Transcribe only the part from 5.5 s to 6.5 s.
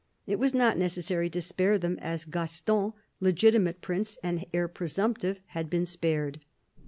been spared.